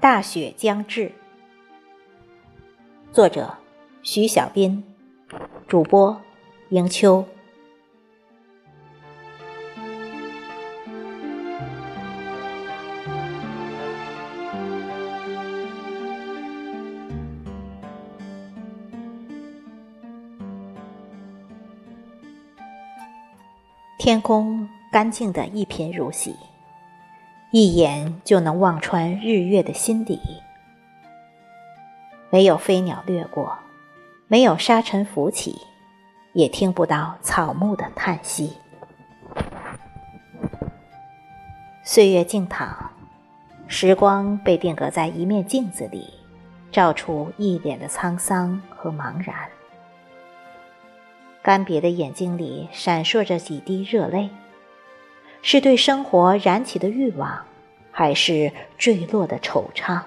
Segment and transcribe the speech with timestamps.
[0.00, 1.12] 大雪将至。
[3.12, 3.58] 作者：
[4.02, 4.82] 徐小斌，
[5.68, 6.18] 主播：
[6.70, 7.22] 迎秋。
[23.98, 26.34] 天空干净的一贫如洗，
[27.52, 30.20] 一眼就能望穿日月的心底。
[32.30, 33.58] 没有飞鸟掠过，
[34.28, 35.56] 没有沙尘浮起，
[36.32, 38.52] 也听不到草木的叹息。
[41.82, 42.92] 岁月静躺，
[43.66, 46.08] 时光被定格在一面镜子里，
[46.70, 49.34] 照出一脸的沧桑和茫然。
[51.42, 54.30] 干瘪的眼睛里闪烁着几滴热泪，
[55.42, 57.44] 是对生活燃起的欲望，
[57.90, 60.02] 还是坠落的惆怅？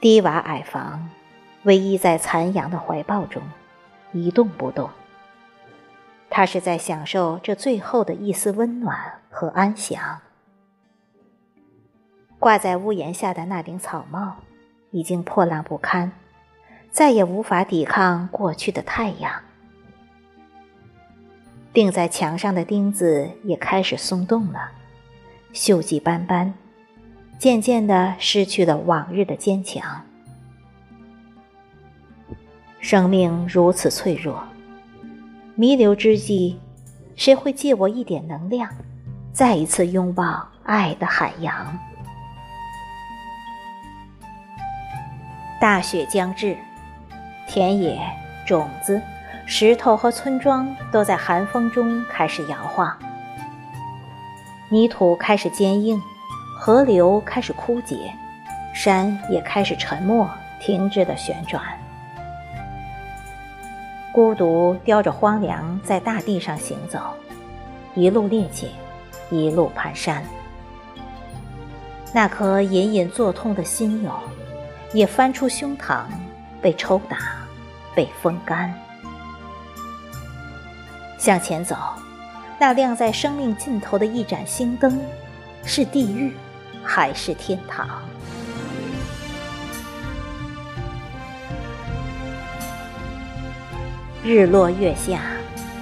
[0.00, 1.08] 低瓦矮房，
[1.64, 3.42] 偎依在残阳的怀抱中，
[4.12, 4.90] 一动不动。
[6.28, 10.20] 他是在享受这最后的一丝温暖和安详。
[12.38, 14.36] 挂在屋檐下的那顶草帽，
[14.90, 16.12] 已经破烂不堪。
[16.90, 19.42] 再也无法抵抗过去的太阳，
[21.74, 24.70] 钉在墙上的钉子也开始松动了，
[25.52, 26.54] 锈迹斑斑，
[27.36, 30.00] 渐渐的失去了往日的坚强。
[32.78, 34.40] 生命如此脆弱，
[35.56, 36.60] 弥留之际，
[37.16, 38.70] 谁会借我一点能量，
[39.32, 41.76] 再一次拥抱爱的海洋？
[45.60, 46.56] 大雪将至。
[47.46, 48.00] 田野、
[48.46, 49.00] 种子、
[49.46, 52.96] 石头和村庄都在寒风中开始摇晃，
[54.70, 56.00] 泥土开始坚硬，
[56.58, 58.10] 河流开始枯竭，
[58.74, 60.28] 山也开始沉默、
[60.60, 61.62] 停滞的旋转。
[64.12, 67.00] 孤独叼着荒凉，在大地上行走，
[67.94, 68.66] 一路趔趄，
[69.30, 70.22] 一路蹒跚。
[72.12, 74.12] 那颗隐隐作痛的心哟，
[74.92, 76.04] 也翻出胸膛。
[76.62, 77.18] 被抽打，
[77.94, 78.72] 被风干。
[81.24, 81.74] 向前走，
[82.58, 85.00] 那亮在生命尽头的一盏星灯，
[85.64, 86.34] 是地狱
[86.82, 87.88] 还是天堂？
[94.22, 95.22] 日落月下，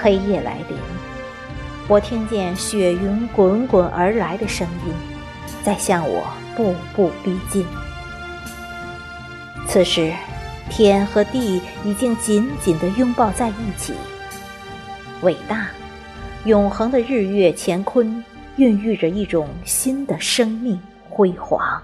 [0.00, 0.78] 黑夜来临，
[1.88, 4.94] 我听见雪云滚滚而来的声音，
[5.64, 6.22] 在向我
[6.56, 7.66] 步步逼近。
[9.66, 10.12] 此时。
[10.70, 13.92] 天和地已经紧紧地拥抱在一起，
[15.24, 15.70] 伟大、
[16.44, 18.22] 永恒的日月乾坤，
[18.56, 21.82] 孕育着一种新的生命辉煌。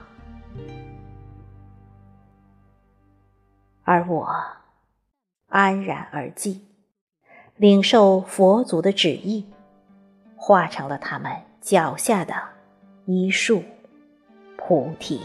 [3.82, 4.28] 而我
[5.48, 6.60] 安然而寂，
[7.56, 9.46] 领受佛祖的旨意，
[10.36, 12.34] 化成了他们脚下的
[13.06, 13.62] 一树
[14.58, 15.18] 菩提。